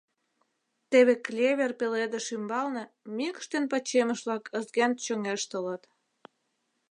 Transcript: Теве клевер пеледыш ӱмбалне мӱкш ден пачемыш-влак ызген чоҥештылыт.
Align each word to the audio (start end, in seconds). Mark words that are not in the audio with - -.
Теве 0.91 1.13
клевер 1.25 1.71
пеледыш 1.79 2.25
ӱмбалне 2.35 2.83
мӱкш 3.15 3.45
ден 3.53 3.65
пачемыш-влак 3.71 4.43
ызген 4.59 4.91
чоҥештылыт. 5.05 5.83